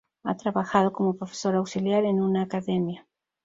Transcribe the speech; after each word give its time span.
Ha 0.29 0.33
trabajado 0.35 0.93
como 0.93 1.13
profesor 1.15 1.53
auxiliar 1.55 2.05
en 2.05 2.21
una 2.23 2.41
academia. 2.41 3.07